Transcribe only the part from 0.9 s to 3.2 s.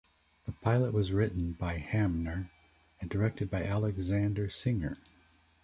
was written by Hamner and